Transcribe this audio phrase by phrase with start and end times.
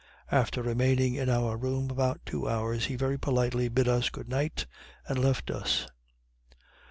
[0.31, 4.65] After remaining in our room about two hours, he very politely bid us good night,
[5.07, 5.85] and left us.